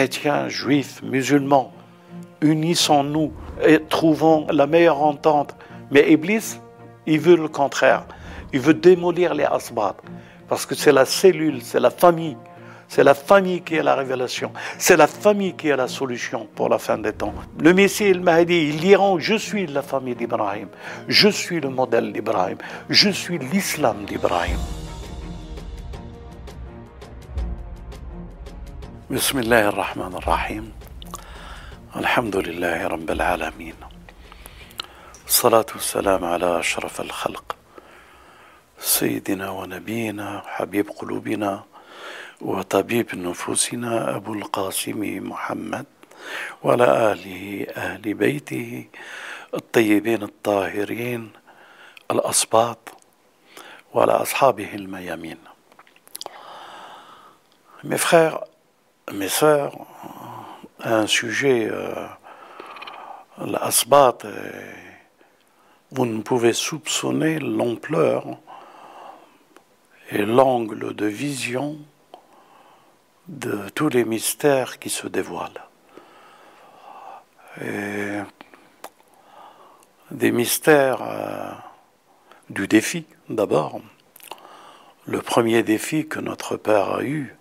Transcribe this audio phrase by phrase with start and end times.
[0.00, 1.74] chrétiens, juifs, musulmans,
[2.40, 5.54] unissons-nous et trouvons la meilleure entente.
[5.90, 6.58] Mais Iblis,
[7.06, 8.06] il veut le contraire.
[8.54, 9.96] Il veut démolir les asbab.
[10.48, 12.38] Parce que c'est la cellule, c'est la famille.
[12.88, 14.52] C'est la famille qui est la révélation.
[14.78, 17.34] C'est la famille qui est la solution pour la fin des temps.
[17.62, 20.68] Le Messie, le Mahdi, ils diront Je suis la famille d'Ibrahim.
[21.08, 22.56] Je suis le modèle d'Ibrahim.
[22.88, 24.79] Je suis l'islam d'Ibrahim.
[29.10, 30.72] بسم الله الرحمن الرحيم.
[31.96, 33.74] الحمد لله رب العالمين.
[35.26, 37.56] الصلاة والسلام على أشرف الخلق.
[38.78, 41.64] سيدنا ونبينا حبيب قلوبنا
[42.40, 45.86] وطبيب نفوسنا أبو القاسم محمد
[46.62, 48.86] وعلى آله أهل بيته
[49.54, 51.30] الطيبين الطاهرين
[52.10, 52.78] الأصباط
[53.94, 55.38] وعلى أصحابه الميامين.
[57.82, 58.44] Mes frères,
[59.12, 59.72] mes sœurs,
[60.80, 61.94] un sujet, euh,
[63.38, 64.18] l'asbat,
[65.90, 68.24] vous ne pouvez soupçonner l'ampleur
[70.10, 71.78] et l'angle de vision
[73.28, 75.62] de tous les mystères qui se dévoilent.
[77.60, 78.18] Et
[80.10, 81.50] des mystères euh,
[82.48, 83.80] du défi, d'abord.
[85.06, 87.36] Le premier défi que notre Père a eu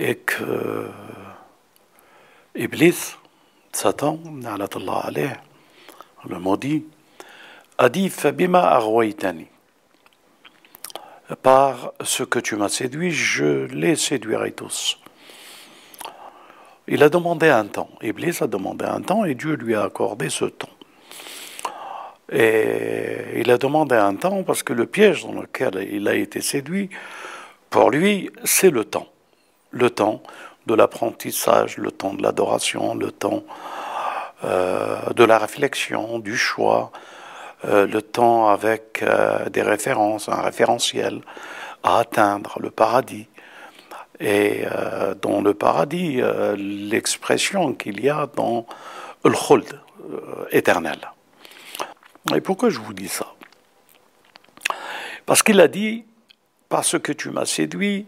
[0.00, 0.88] est que
[2.54, 3.16] Iblis,
[3.72, 4.18] Satan,
[6.24, 6.86] le maudit,
[7.78, 9.46] a dit Fabima arwaitani
[11.42, 14.98] par ce que tu m'as séduit, je les séduirai tous.
[16.88, 17.90] Il a demandé un temps.
[18.02, 20.70] Iblis a demandé un temps et Dieu lui a accordé ce temps.
[22.32, 26.40] Et il a demandé un temps parce que le piège dans lequel il a été
[26.40, 26.90] séduit,
[27.70, 29.06] pour lui, c'est le temps.
[29.70, 30.22] Le temps
[30.66, 33.42] de l'apprentissage, le temps de l'adoration, le temps
[34.44, 36.92] euh, de la réflexion, du choix,
[37.66, 41.20] euh, le temps avec euh, des références, un référentiel
[41.82, 43.28] à atteindre le paradis.
[44.22, 44.66] Et
[45.22, 46.20] dans le paradis,
[46.54, 48.66] l'expression qu'il y a dans
[49.24, 49.80] le khuld
[50.50, 50.98] éternel.
[52.34, 53.28] Et pourquoi je vous dis ça?
[55.24, 56.04] Parce qu'il a dit,
[56.68, 58.06] parce que tu m'as séduit,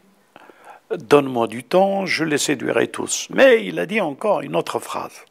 [0.96, 3.28] donne-moi du temps, je les séduirai tous.
[3.30, 5.24] Mais il a dit encore une autre phrase.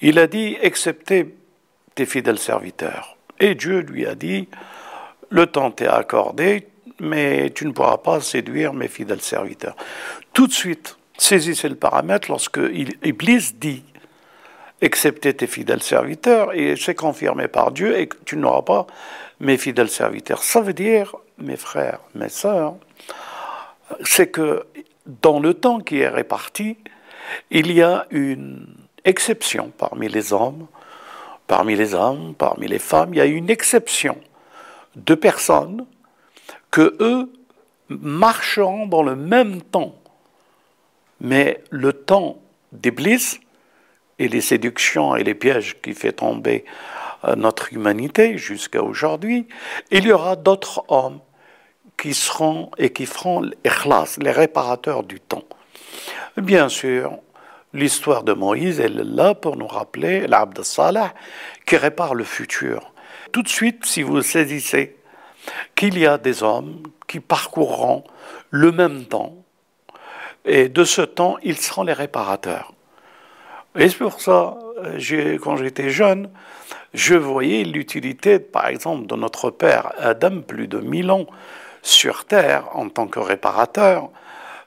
[0.00, 1.34] Il a dit, excepté
[1.94, 3.16] tes fidèles serviteurs.
[3.40, 4.48] Et Dieu lui a dit,
[5.30, 6.68] le temps t'est accordé,
[7.00, 9.76] mais tu ne pourras pas séduire mes fidèles serviteurs.
[10.32, 12.60] Tout de suite, saisissez le paramètre lorsque
[13.02, 13.82] Iblis dit,
[14.80, 18.86] excepté tes fidèles serviteurs, et c'est confirmé par Dieu, et tu n'auras pas
[19.40, 20.42] mes fidèles serviteurs.
[20.42, 22.74] Ça veut dire, mes frères, mes sœurs,
[24.02, 24.66] c'est que
[25.06, 26.78] dans le temps qui est réparti,
[27.50, 28.66] il y a une
[29.04, 30.66] exception parmi les hommes
[31.46, 34.18] parmi les hommes, parmi les femmes, il y a une exception
[34.96, 35.86] de personnes
[36.70, 37.32] que eux
[37.88, 39.94] marcheront dans le même temps.
[41.20, 42.38] Mais le temps
[42.72, 43.40] d'Iblis
[44.18, 46.64] et les séductions et les pièges qui fait tomber
[47.24, 49.46] euh, notre humanité jusqu'à aujourd'hui,
[49.90, 51.20] il y aura d'autres hommes
[51.96, 55.44] qui seront et qui feront l'ikhlas, les réparateurs du temps.
[56.36, 57.18] Bien sûr,
[57.74, 61.12] L'histoire de Moïse est là pour nous rappeler l'Abd Salah
[61.66, 62.92] qui répare le futur.
[63.32, 64.96] Tout de suite, si vous saisissez
[65.74, 68.04] qu'il y a des hommes qui parcourront
[68.50, 69.34] le même temps,
[70.44, 72.72] et de ce temps, ils seront les réparateurs.
[73.76, 74.56] Et c'est pour ça,
[75.42, 76.30] quand j'étais jeune,
[76.92, 81.26] je voyais l'utilité, par exemple, de notre père Adam, plus de mille ans
[81.84, 84.10] sur Terre en tant que réparateur.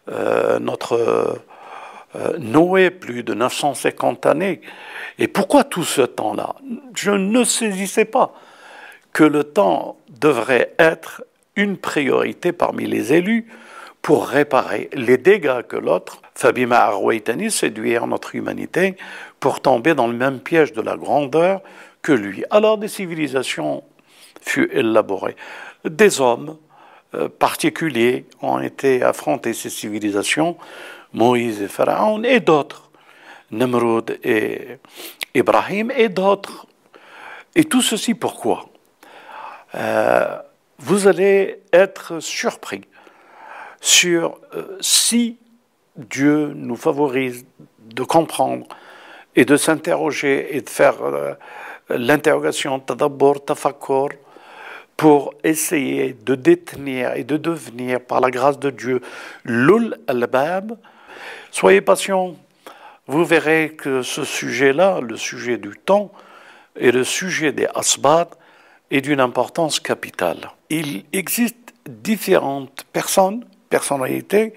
[0.09, 1.41] Euh, notre
[2.16, 4.61] euh, Noé, plus de 950 années.
[5.19, 6.56] Et pourquoi tout ce temps-là?
[6.95, 8.33] Je ne saisissais pas
[9.11, 11.23] que le temps devrait être
[11.57, 13.47] une priorité parmi les élus
[14.01, 18.95] pour réparer les dégâts que l'autre, Fabima Arwaitani, séduire notre humanité
[19.39, 21.62] pour tomber dans le même piège de la grandeur
[22.01, 22.45] que lui.
[22.50, 23.83] Alors des civilisations
[24.39, 25.36] furent élaborées.
[25.83, 26.57] Des hommes
[27.39, 30.57] particuliers ont été affrontés ces civilisations
[31.13, 32.89] Moïse et Pharaon et d'autres,
[33.51, 34.77] Nemrod et
[35.33, 36.68] Ibrahim et d'autres.
[37.56, 38.65] Et tout ceci pourquoi?
[39.75, 40.38] Euh,
[40.80, 42.81] Vous allez être surpris
[43.81, 45.38] sur euh, si
[45.95, 47.45] Dieu nous favorise
[47.80, 48.68] de comprendre
[49.36, 51.33] et de s'interroger et de faire euh,
[51.89, 54.09] l'interrogation tadabbur, tafakkur,
[54.97, 59.01] pour essayer de détenir et de devenir, par la grâce de Dieu,
[59.45, 60.77] l'ul al-bab,
[61.51, 62.35] Soyez patient,
[63.07, 66.11] vous verrez que ce sujet-là, le sujet du temps
[66.75, 68.27] et le sujet des asbad,
[68.91, 70.51] est d'une importance capitale.
[70.69, 74.53] Il existe différentes personnes, personnalités,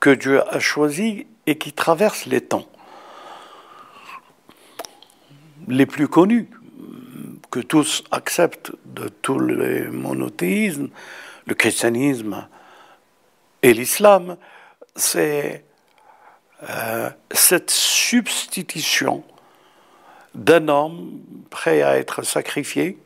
[0.00, 2.66] que Dieu a choisies et qui traversent les temps.
[5.68, 6.48] Les plus connus,
[7.54, 10.88] que tous acceptent de tous les monothéismes,
[11.46, 12.48] le christianisme
[13.62, 14.36] et l'islam,
[14.96, 15.64] c'est
[16.68, 19.22] euh, cette substitution
[20.34, 22.98] d'un homme prêt à être sacrifié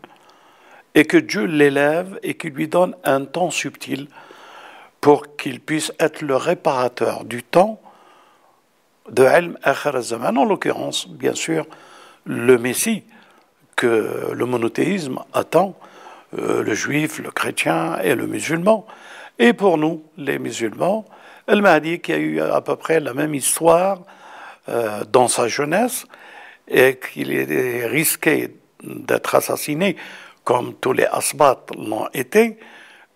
[0.95, 4.09] et que Dieu l'élève et qui lui donne un temps subtil
[5.03, 7.83] pour qu'il puisse être le réparateur du temps
[9.11, 9.25] de
[9.63, 11.67] Akhir Zaman, en l'occurrence, bien sûr,
[12.25, 13.05] le Messie
[13.79, 15.79] que le monothéisme attend,
[16.37, 18.85] euh, le juif, le chrétien et le musulman.
[19.39, 21.05] Et pour nous, les musulmans,
[21.47, 24.01] El Mahdi, qui a eu à peu près la même histoire
[24.69, 26.07] euh, dans sa jeunesse,
[26.67, 28.53] et qu'il est risqué
[28.83, 29.97] d'être assassiné
[30.43, 32.59] comme tous les asbat l'ont été,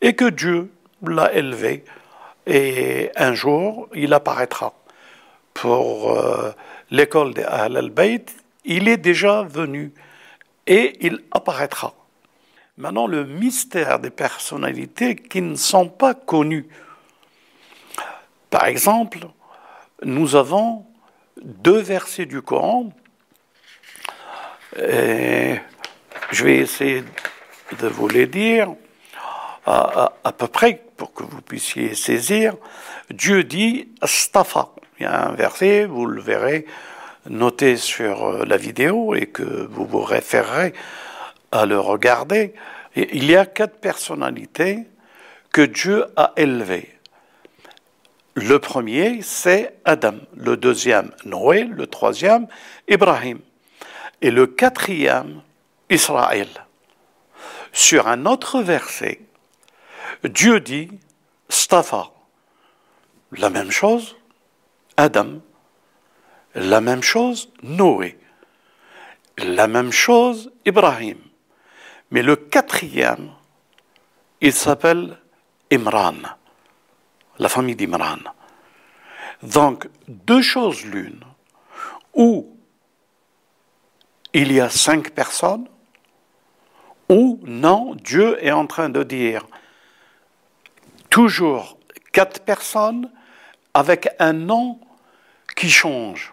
[0.01, 0.71] et que Dieu
[1.05, 1.85] l'a élevé.
[2.47, 4.75] Et un jour, il apparaîtra
[5.55, 6.53] pour euh,
[6.93, 8.31] l'école des Ahl al-Bayt.
[8.65, 9.93] Il est déjà venu
[10.67, 11.95] et il apparaîtra.
[12.79, 16.69] Maintenant, le mystère des personnalités qui ne sont pas connues.
[18.51, 19.19] Par exemple,
[20.03, 20.87] nous avons
[21.43, 22.91] deux versets du Coran.
[24.77, 25.59] Je
[26.45, 27.05] vais essayer
[27.79, 28.75] de vous les dire
[29.67, 32.57] à, peu près pour que vous puissiez saisir.
[33.11, 34.71] Dieu dit Stafa.
[34.99, 36.67] Il y a un verset, vous le verrez
[37.29, 40.73] noté sur la vidéo et que vous vous référerez
[41.51, 42.55] à le regarder.
[42.97, 44.87] Il y a quatre personnalités
[45.53, 46.93] que Dieu a élevées.
[48.35, 50.15] Le premier, c'est Adam.
[50.35, 51.65] Le deuxième, Noé.
[51.65, 52.47] Le troisième,
[52.89, 53.41] Ibrahim.
[54.23, 55.43] Et le quatrième,
[55.91, 56.49] Israël.
[57.73, 59.21] Sur un autre verset,
[60.25, 60.91] Dieu dit
[61.49, 62.11] Stafa.
[63.33, 64.17] La même chose,
[64.97, 65.41] Adam.
[66.55, 68.19] La même chose, Noé.
[69.39, 71.19] La même chose, Ibrahim.
[72.11, 73.31] Mais le quatrième,
[74.41, 75.19] il s'appelle
[75.73, 76.15] Imran
[77.39, 78.19] la famille d'Imran.
[79.43, 81.25] Donc, deux choses l'une,
[82.15, 82.57] ou
[84.33, 85.69] il y a cinq personnes,
[87.09, 89.47] ou non, Dieu est en train de dire
[91.11, 91.79] toujours
[92.13, 93.11] quatre personnes
[93.75, 94.81] avec un nom
[95.57, 96.33] qui change.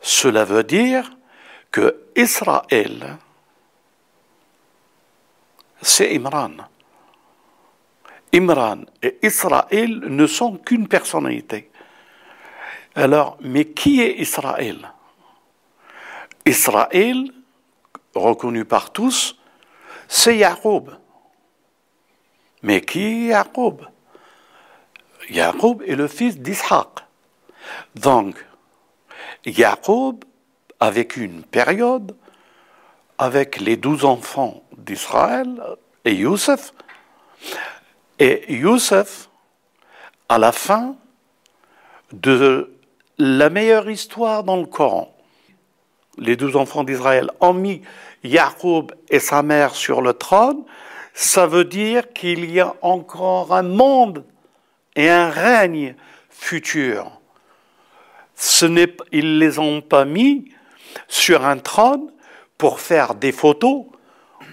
[0.00, 1.10] Cela veut dire
[1.70, 3.18] que Israël,
[5.82, 6.52] c'est Imran.
[8.32, 11.70] Imran et Israël ne sont qu'une personnalité.
[12.94, 14.92] Alors, mais qui est Israël?
[16.44, 17.30] Israël,
[18.14, 19.38] reconnu par tous,
[20.08, 20.96] c'est Jacob.
[22.62, 23.86] Mais qui est Jacob
[25.30, 26.88] Jacob est le fils d'Ishaq.
[27.96, 28.36] Donc,
[29.46, 30.24] Jacob
[30.80, 32.16] a vécu une période
[33.16, 35.48] avec les douze enfants d'Israël
[36.04, 36.74] et Youssef,
[38.18, 39.30] et Youssef,
[40.28, 40.96] à la fin
[42.12, 42.74] de
[43.18, 45.14] la meilleure histoire dans le Coran,
[46.18, 47.82] les douze enfants d'Israël ont mis
[48.24, 50.64] Jacob et sa mère sur le trône,
[51.14, 54.24] ça veut dire qu'il y a encore un monde
[54.96, 55.94] et un règne
[56.28, 57.20] futur.
[58.36, 60.52] Ce n'est, ils les ont pas mis
[61.08, 62.12] sur un trône
[62.58, 63.86] pour faire des photos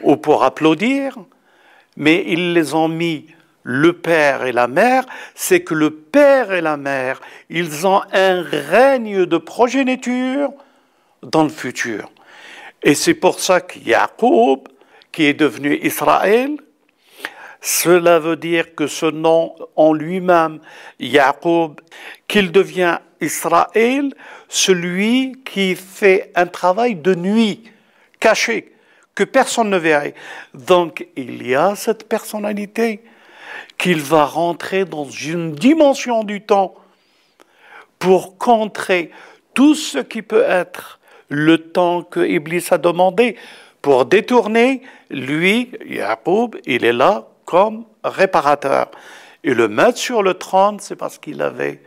[0.01, 1.17] ou pour applaudir,
[1.95, 3.27] mais ils les ont mis
[3.63, 8.41] le père et la mère, c'est que le père et la mère, ils ont un
[8.41, 10.51] règne de progéniture
[11.21, 12.11] dans le futur.
[12.81, 14.67] Et c'est pour ça que Jacob,
[15.11, 16.57] qui est devenu Israël,
[17.65, 20.59] cela veut dire que ce nom en lui-même,
[20.99, 21.79] Jacob,
[22.27, 24.13] qu'il devient Israël,
[24.49, 27.63] celui qui fait un travail de nuit,
[28.19, 28.73] caché,
[29.15, 30.13] que personne ne verrait.
[30.53, 33.01] Donc il y a cette personnalité
[33.77, 36.75] qu'il va rentrer dans une dimension du temps
[37.97, 39.09] pour contrer
[39.53, 43.37] tout ce qui peut être le temps que Iblis a demandé
[43.81, 48.91] pour détourner, lui, Jacob, il est là comme réparateur.
[49.43, 51.81] Et le mettre sur le trône, c'est parce qu'il avait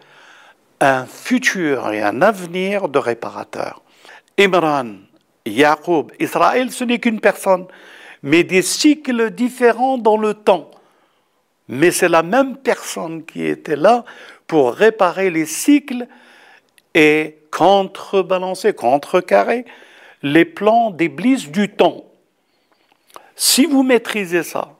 [0.80, 3.82] un futur et un avenir de réparateur.
[4.38, 4.96] Imran,
[5.46, 7.66] Jacob, Israël, ce n'est qu'une personne,
[8.22, 10.70] mais des cycles différents dans le temps
[11.68, 14.04] mais c'est la même personne qui était là
[14.46, 16.06] pour réparer les cycles
[16.94, 19.64] et contrebalancer, contrecarrer
[20.22, 22.04] les plans d'Iblis du temps.
[23.34, 24.75] Si vous maîtrisez ça,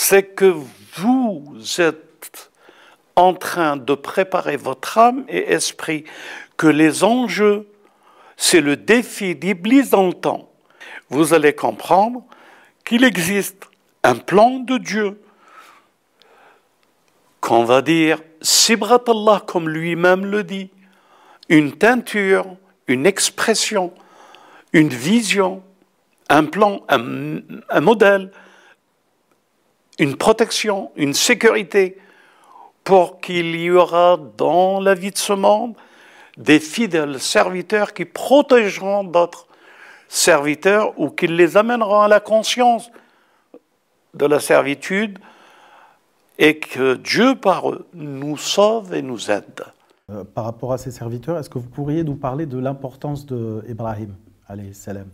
[0.00, 0.54] c'est que
[0.94, 2.52] vous êtes
[3.16, 6.04] en train de préparer votre âme et esprit,
[6.56, 7.66] que les enjeux,
[8.36, 10.52] c'est le défi d'Iblis dans le temps.
[11.10, 12.22] Vous allez comprendre
[12.84, 13.64] qu'il existe
[14.04, 15.20] un plan de Dieu
[17.40, 20.70] qu'on va dire Sibrat Allah comme lui-même le dit,
[21.48, 22.46] une teinture,
[22.86, 23.92] une expression,
[24.72, 25.60] une vision,
[26.28, 28.30] un plan, un, modèle,
[29.98, 31.98] une protection, une sécurité
[32.84, 35.74] pour qu'il y aura dans la vie de ce monde
[36.36, 39.46] des fidèles serviteurs qui protégeront d'autres
[40.08, 42.90] serviteurs ou qui les amèneront à la conscience
[44.14, 45.18] de la servitude
[46.38, 49.64] et que Dieu par eux nous sauve et nous aide.
[50.10, 54.14] Euh, par rapport à ces serviteurs, est-ce que vous pourriez nous parler de l'importance d'Ibrahim
[54.72, 55.08] salam?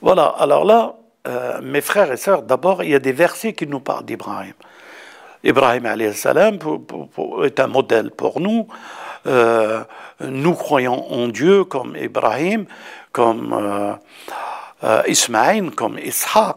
[0.00, 0.96] Voilà, alors là,
[1.26, 4.54] euh, mes frères et sœurs, d'abord, il y a des versets qui nous parlent d'Ibrahim.
[5.44, 6.58] Ibrahim salam
[7.44, 8.68] est un modèle pour nous.
[9.26, 9.84] Euh,
[10.20, 12.66] nous croyons en Dieu comme Ibrahim,
[13.12, 13.52] comme
[14.82, 16.56] euh, Ismaïl, comme Ishaq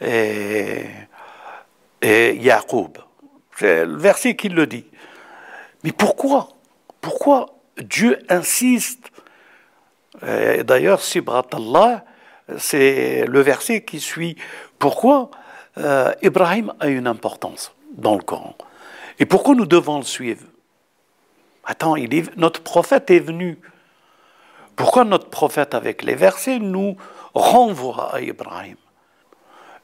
[0.00, 0.84] et,
[2.00, 2.98] et Yacoub.
[3.56, 4.86] C'est le verset qui le dit.
[5.82, 6.48] Mais pourquoi?
[7.00, 7.46] Pourquoi
[7.78, 9.10] Dieu insiste?
[10.20, 12.04] D'ailleurs, Sibrat Allah,
[12.58, 14.36] c'est le verset qui suit.
[14.78, 15.30] Pourquoi
[15.78, 18.56] euh, Ibrahim a une importance dans le Coran
[19.18, 20.44] Et pourquoi nous devons le suivre?
[21.64, 21.94] Attends,
[22.36, 23.58] notre prophète est venu.
[24.76, 26.96] Pourquoi notre prophète, avec les versets, nous
[27.34, 28.76] renvoie à Ibrahim?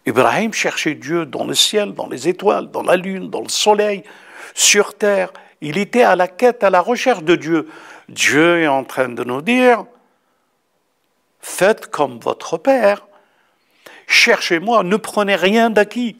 [0.07, 4.03] Ibrahim cherchait Dieu dans le ciel, dans les étoiles, dans la lune, dans le soleil,
[4.55, 5.31] sur terre.
[5.61, 7.69] Il était à la quête, à la recherche de Dieu.
[8.09, 9.85] Dieu est en train de nous dire,
[11.49, 13.07] faites comme votre Père.
[14.07, 16.17] Cherchez-moi, ne prenez rien d'acquis,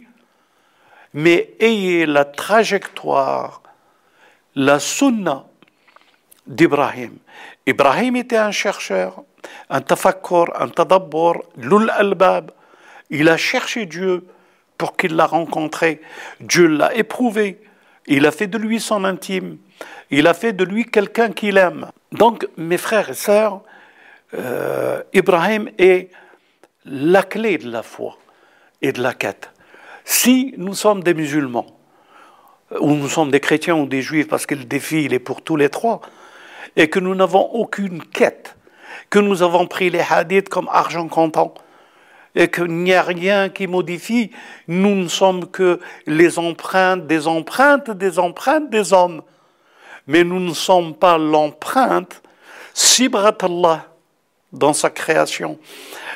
[1.15, 3.63] mais ayez la trajectoire,
[4.55, 5.47] la sunna
[6.47, 7.19] d'Ibrahim.
[7.67, 9.23] Ibrahim était un chercheur,
[9.71, 12.51] un tafakkur, un tadabbur, l'ul albab.
[13.11, 14.27] Il a cherché Dieu
[14.77, 16.01] pour qu'il l'a rencontré.
[16.41, 17.61] Dieu l'a éprouvé.
[18.07, 19.59] Il a fait de lui son intime.
[20.11, 21.91] Il a fait de lui quelqu'un qu'il aime.
[22.13, 23.63] Donc, mes frères et sœurs,
[24.35, 26.11] euh, Ibrahim est
[26.85, 28.17] la clé de la foi
[28.83, 29.51] et de la quête.
[30.05, 31.67] Si nous sommes des musulmans,
[32.81, 35.43] ou nous sommes des chrétiens ou des juifs, parce que le défi il est pour
[35.43, 36.01] tous les trois,
[36.77, 38.57] et que nous n'avons aucune quête,
[39.11, 41.55] que nous avons pris les hadiths comme argent comptant,
[42.35, 44.31] et qu'il n'y a rien qui modifie,
[44.69, 49.23] nous ne sommes que les empreintes des empreintes des empreintes des hommes.
[50.07, 52.23] Mais nous ne sommes pas l'empreinte,
[52.73, 53.87] Sibrat Allah,
[54.53, 55.59] dans sa création.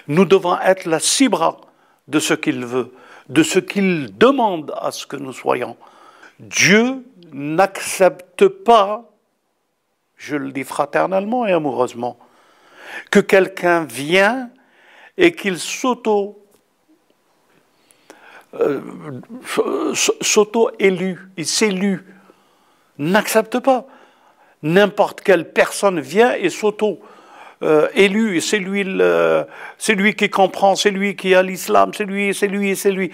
[0.09, 1.61] Nous devons être la cibra
[2.09, 2.93] de ce qu'il veut,
[3.29, 5.77] de ce qu'il demande à ce que nous soyons.
[6.41, 9.11] Dieu n'accepte pas,
[10.17, 12.19] je le dis fraternellement et amoureusement,
[13.11, 14.51] que quelqu'un vient
[15.17, 16.39] et qu'il s'auto
[18.55, 18.81] euh,
[20.21, 22.05] s'auto-élu, il s'élu,
[22.99, 23.87] n'accepte pas.
[24.62, 27.01] N'importe quelle personne vient et s'auto
[27.62, 32.49] euh, élu, c'est lui, lui qui comprend, c'est lui qui a l'islam, c'est lui, c'est
[32.49, 33.11] lui, c'est lui.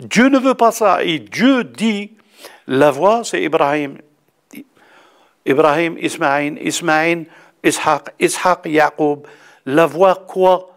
[0.00, 1.04] Dieu ne veut pas ça.
[1.04, 2.12] Et Dieu dit,
[2.66, 3.98] la voix, c'est Ibrahim.
[5.44, 7.26] Ibrahim, Ismaïl, Ismaïl,
[7.62, 9.26] Ishaq, Ishaq, Yaqub.
[9.66, 10.76] La voix quoi?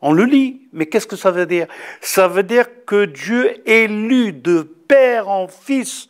[0.00, 1.66] On le lit, mais qu'est-ce que ça veut dire?
[2.00, 6.08] Ça veut dire que Dieu élu de père en fils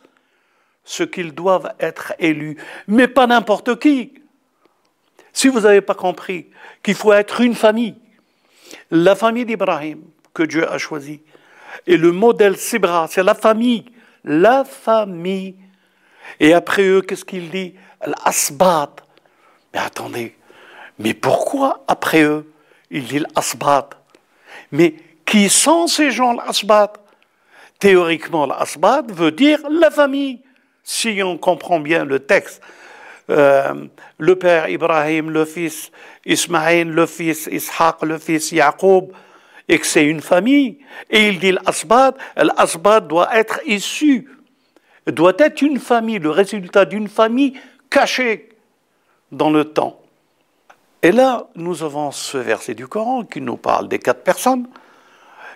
[0.83, 4.13] ce qu'ils doivent être élus, mais pas n'importe qui.
[5.37, 6.47] Si vous n'avez pas compris
[6.81, 7.93] qu'il faut être une famille,
[8.89, 10.01] la famille d'Ibrahim
[10.33, 11.21] que Dieu a choisie,
[11.85, 13.85] et le modèle Sibra, c'est la famille,
[14.23, 15.53] la famille.
[16.39, 17.75] Et après eux, qu'est-ce qu'il dit?
[18.03, 18.95] L'asbat.
[19.75, 20.35] Mais attendez,
[20.97, 22.51] mais pourquoi après eux,
[22.89, 23.91] il dit l'asbat?
[24.71, 26.93] Mais qui sont ces gens, l'asbat?
[27.77, 30.41] Théoriquement, l'asbat veut dire la famille,
[30.83, 32.59] si on comprend bien le texte.
[33.29, 35.91] Euh, le père Ibrahim, le fils
[36.25, 39.11] Ismaïl, le fils Ishaq, le fils Yaqub,
[39.67, 40.79] et que c'est une famille.
[41.09, 44.29] Et il dit l'asbad, l'asbad doit être issu,
[45.05, 48.49] doit être une famille, le résultat d'une famille cachée
[49.31, 49.99] dans le temps.
[51.01, 54.67] Et là, nous avons ce verset du Coran qui nous parle des quatre personnes,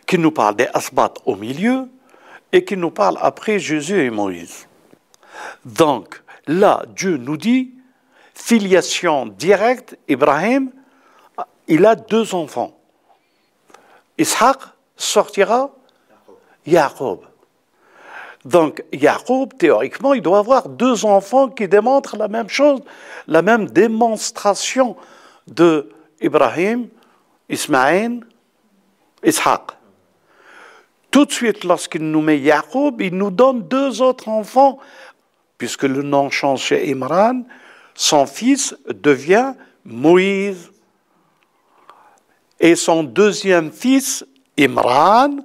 [0.06, 1.88] qui nous parle des asbats au milieu,
[2.52, 4.68] et qui nous parle après Jésus et Moïse.
[5.66, 7.74] Donc, là, Dieu nous dit,
[8.34, 10.72] filiation directe, Ibrahim,
[11.68, 12.78] il a deux enfants.
[14.18, 14.60] Ishaq
[14.96, 15.72] sortira
[16.66, 17.22] Jacob.
[18.44, 22.82] Donc, Jacob, théoriquement, il doit avoir deux enfants qui démontrent la même chose,
[23.28, 24.96] la même démonstration
[25.48, 26.88] de Ibrahim,
[27.50, 28.22] Ismaël,
[29.24, 29.62] Ishaq.
[31.12, 34.80] Tout de suite, lorsqu'il nous met Jacob, il nous donne deux autres enfants,
[35.62, 37.44] puisque le nom change chez Imran,
[37.94, 39.54] son fils devient
[39.86, 40.72] Moïse.
[42.60, 44.26] Et son deuxième fils,
[44.58, 45.36] Imran,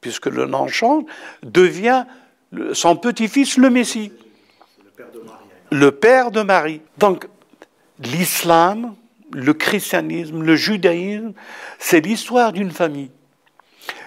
[0.00, 1.04] puisque le nom change,
[1.44, 2.06] devient
[2.72, 4.10] son petit-fils, le Messie.
[5.70, 6.80] Le père de Marie.
[6.98, 7.28] Donc,
[8.00, 8.96] l'islam,
[9.30, 11.34] le christianisme, le judaïsme,
[11.78, 13.12] c'est l'histoire d'une famille.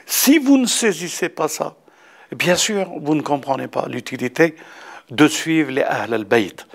[0.06, 1.78] Si vous ne saisissez pas ça,
[2.36, 4.58] bien sûr, vous ne comprenez pas l'utilité
[5.12, 6.66] de suivre les Ahl al-Bayt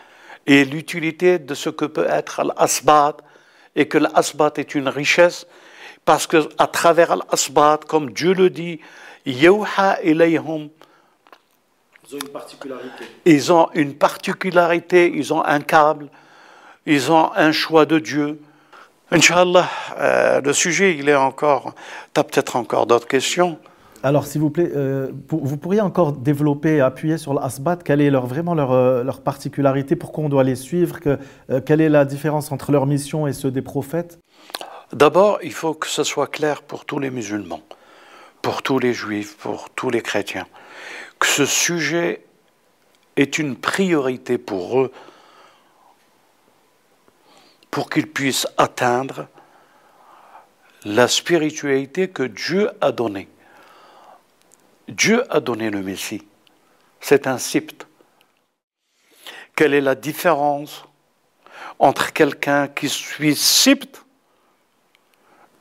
[0.47, 3.17] et l'utilité de ce que peut être l'asbat
[3.77, 5.47] et que l'asbat est une richesse
[6.05, 8.81] parce que à travers l'asbat, comme Dieu le dit,
[9.27, 10.71] yawha ilayhum
[12.13, 13.05] ils ont une particularité.
[13.25, 16.09] Ils ont une particularité, ils ont un câble,
[16.85, 18.41] ils ont un choix de Dieu.
[19.13, 19.69] Inch'Allah,
[19.99, 21.75] euh, le sujet, il est encore.
[22.13, 23.59] Tu as peut-être encore d'autres questions
[24.03, 28.27] alors, s'il vous plaît, euh, vous pourriez encore développer, appuyer sur l'asbat, quelle est leur,
[28.27, 31.19] vraiment leur, euh, leur, particularité, pourquoi on doit les suivre, que,
[31.67, 34.19] quelle est la différence entre leur mission et ceux des prophètes?
[34.93, 37.61] D'abord, il faut que ce soit clair pour tous les musulmans,
[38.43, 40.47] pour tous les juifs, pour tous les chrétiens,
[41.19, 42.25] que ce sujet
[43.17, 44.91] est une priorité pour eux
[47.71, 49.29] pour qu'ils puissent atteindre
[50.85, 53.29] la spiritualité que Dieu a donnée.
[54.91, 56.23] Dieu a donné le Messie.
[57.01, 57.87] C'est un sipt.
[59.55, 60.85] Quelle est la différence
[61.79, 64.05] entre quelqu'un qui suit sipt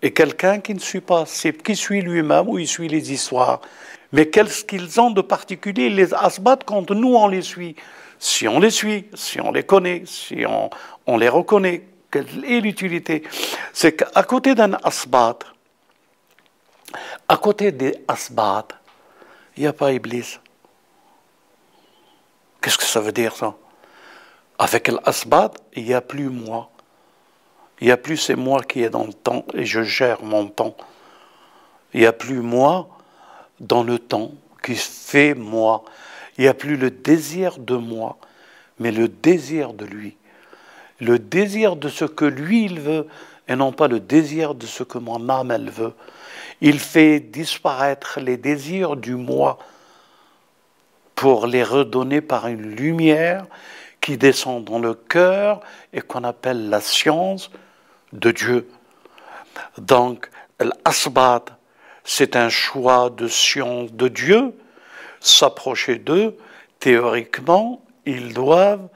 [0.02, 3.62] et quelqu'un qui ne suit pas sipt, qui suit lui-même ou il suit les histoires?
[4.12, 7.76] Mais qu'est-ce qu'ils ont de particulier, les asbat, quand nous on les suit
[8.18, 10.72] Si on les suit, si on les connaît, si on,
[11.06, 13.22] on les reconnaît, quelle est l'utilité?
[13.74, 15.38] C'est qu'à côté d'un asbat,
[17.28, 18.79] à côté des asbat,
[19.60, 20.40] il n'y a pas Iblis.
[22.60, 23.56] Qu'est-ce que ça veut dire ça?
[24.58, 26.72] Avec l'asbat, il n'y a plus moi.
[27.80, 30.48] Il n'y a plus c'est moi qui est dans le temps et je gère mon
[30.48, 30.76] temps.
[31.94, 32.90] Il n'y a plus moi
[33.60, 34.32] dans le temps
[34.64, 35.84] qui fait moi.
[36.40, 38.18] Il n'y a plus le désir de moi,
[38.80, 40.18] mais le désir de lui
[41.00, 43.08] le désir de ce que lui il veut
[43.48, 45.94] et non pas le désir de ce que mon âme elle veut.
[46.62, 49.58] Il fait disparaître les désirs du moi
[51.16, 53.46] pour les redonner par une lumière
[54.02, 55.62] qui descend dans le cœur
[55.94, 57.52] et qu'on appelle la science
[58.14, 58.70] de Dieu.
[59.78, 61.46] Donc, l'asbat,
[62.04, 64.54] c'est un choix de science de Dieu.
[65.20, 66.38] S'approcher d'eux,
[66.80, 68.88] théoriquement, ils doivent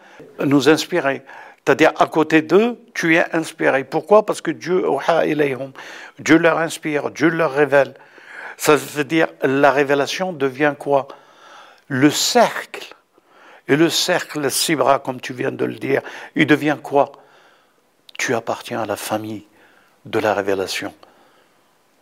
[0.43, 1.23] nous inspirer.
[1.65, 3.85] C'est-à-dire, à côté d'eux, tu es inspiré.
[3.85, 4.25] Pourquoi?
[4.25, 4.83] Parce que Dieu,
[6.19, 7.93] Dieu leur inspire, Dieu leur révèle.
[8.57, 11.07] Ça veut dire, la révélation devient quoi?
[11.87, 12.93] Le cercle.
[13.69, 16.01] Et le cercle, Sibra, comme tu viens de le dire,
[16.35, 17.13] il devient quoi?
[18.17, 19.45] Tu appartiens à la famille
[20.05, 20.93] de la révélation.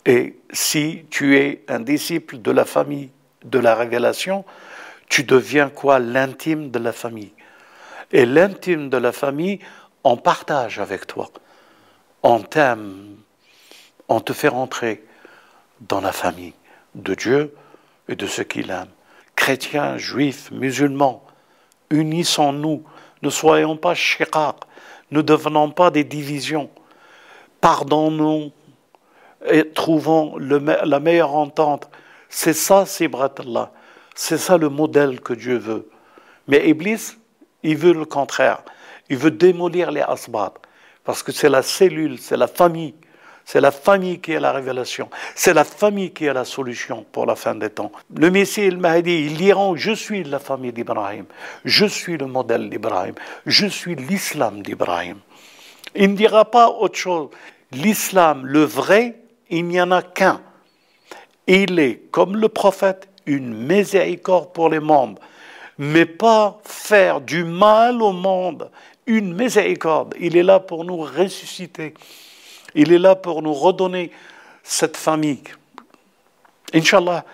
[0.07, 3.11] Et si tu es un disciple de la famille
[3.43, 4.43] de la révélation,
[5.07, 5.99] tu deviens quoi?
[5.99, 7.31] L'intime de la famille.
[8.11, 9.59] Et l'intime de la famille,
[10.03, 11.29] on partage avec toi.
[12.23, 13.17] On t'aime,
[14.07, 15.05] on te fait rentrer
[15.79, 16.53] dans la famille
[16.95, 17.55] de Dieu
[18.07, 18.89] et de ceux qu'il aime.
[19.35, 21.23] Chrétiens, juifs, musulmans,
[21.89, 22.83] unissons-nous,
[23.21, 24.55] ne soyons pas shiqaq,
[25.11, 26.69] ne devenons pas des divisions.
[27.59, 28.51] Pardonnons
[29.49, 31.89] et trouvons la meilleure entente.
[32.29, 32.85] C'est ça,
[33.39, 33.71] Allah.
[34.15, 35.89] C'est ça le modèle que Dieu veut.
[36.47, 37.17] Mais Iblis,
[37.63, 38.63] il veut le contraire.
[39.09, 40.53] Il veut démolir les asbat.
[41.03, 42.93] Parce que c'est la cellule, c'est la famille.
[43.43, 45.09] C'est la famille qui est la révélation.
[45.35, 47.91] C'est la famille qui est la solution pour la fin des temps.
[48.15, 51.25] Le Messie il m'a dit, ils diront, je suis la famille d'Ibrahim.
[51.65, 53.15] Je suis le modèle d'Ibrahim.
[53.45, 55.17] Je suis l'islam d'Ibrahim.
[55.95, 57.29] Il ne dira pas autre chose.
[57.71, 59.15] L'islam, le vrai,
[59.49, 60.41] il n'y en a qu'un.
[61.47, 65.19] Il est, comme le prophète, une miséricorde pour les membres
[65.77, 68.69] mais pas faire du mal au monde
[69.05, 70.15] une miséricorde.
[70.19, 71.93] Il est là pour nous ressusciter.
[72.75, 74.11] Il est là pour nous redonner
[74.63, 75.43] cette famille.
[76.73, 77.25] Inch'Allah,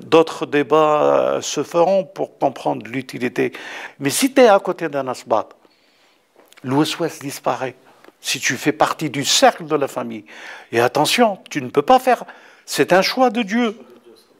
[0.00, 3.52] d'autres débats se feront pour comprendre l'utilité.
[3.98, 5.48] Mais si tu es à côté d'un asbat,
[6.64, 7.74] l'ouest-ouest disparaît.
[8.20, 10.24] Si tu fais partie du cercle de la famille.
[10.70, 12.24] Et attention, tu ne peux pas faire.
[12.64, 13.76] C'est un choix de Dieu.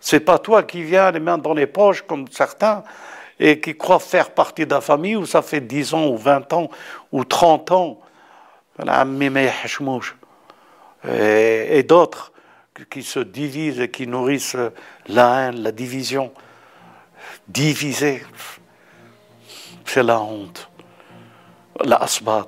[0.00, 2.84] C'est pas toi qui viens les mains dans les poches comme certains
[3.41, 6.53] et qui croient faire partie de la famille où ça fait 10 ans ou 20
[6.53, 6.69] ans
[7.11, 7.99] ou 30 ans.
[11.07, 12.31] Et, et d'autres
[12.89, 14.57] qui se divisent et qui nourrissent
[15.07, 16.31] la haine, la division.
[17.47, 18.23] Diviser,
[19.85, 20.69] c'est la honte.
[21.83, 22.47] La asbad,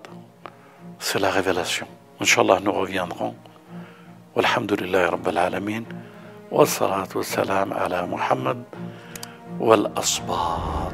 [1.00, 1.88] c'est la révélation.
[2.20, 3.36] Inch'Allah, nous reviendrons.
[4.36, 5.84] Walhamdulillah Rabbil Alamin.
[6.52, 8.64] والصلاة والسلام على محمد
[9.61, 10.93] والأصباط.